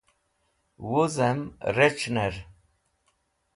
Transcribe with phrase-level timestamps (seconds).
[0.89, 1.39] wuz'em
[1.75, 2.33] rec̃h'ner